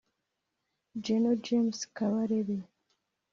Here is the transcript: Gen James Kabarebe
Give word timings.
Gen 1.03 1.25
James 1.45 1.79
Kabarebe 1.95 2.57